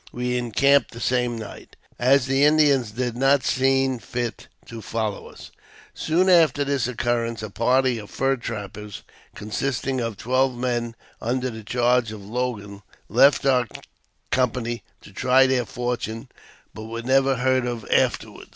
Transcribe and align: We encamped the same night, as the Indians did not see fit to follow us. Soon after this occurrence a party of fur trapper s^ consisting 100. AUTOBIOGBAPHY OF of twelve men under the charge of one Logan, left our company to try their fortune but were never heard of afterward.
We 0.11 0.35
encamped 0.35 0.93
the 0.93 0.99
same 0.99 1.37
night, 1.37 1.75
as 1.99 2.25
the 2.25 2.43
Indians 2.43 2.89
did 2.89 3.15
not 3.15 3.43
see 3.43 3.99
fit 3.99 4.47
to 4.65 4.81
follow 4.81 5.27
us. 5.27 5.51
Soon 5.93 6.27
after 6.27 6.63
this 6.63 6.87
occurrence 6.87 7.43
a 7.43 7.51
party 7.51 7.99
of 7.99 8.09
fur 8.09 8.35
trapper 8.37 8.79
s^ 8.79 9.01
consisting 9.35 9.97
100. 9.97 10.07
AUTOBIOGBAPHY 10.07 10.07
OF 10.07 10.11
of 10.13 10.17
twelve 10.23 10.57
men 10.57 10.95
under 11.21 11.49
the 11.51 11.63
charge 11.63 12.11
of 12.11 12.21
one 12.21 12.33
Logan, 12.33 12.81
left 13.09 13.45
our 13.45 13.67
company 14.31 14.81
to 15.01 15.11
try 15.11 15.45
their 15.45 15.65
fortune 15.67 16.29
but 16.73 16.85
were 16.85 17.03
never 17.03 17.35
heard 17.35 17.67
of 17.67 17.85
afterward. 17.91 18.47